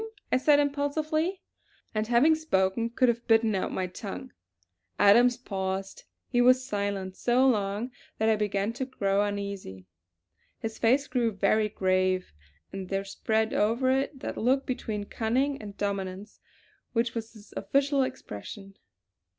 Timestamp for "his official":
17.33-18.01